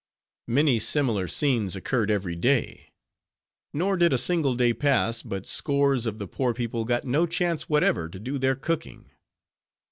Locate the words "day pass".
4.55-5.21